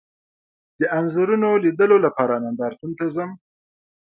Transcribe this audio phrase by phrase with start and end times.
[0.79, 3.29] د انځورونو لیدلو لپاره نندارتون ته ځم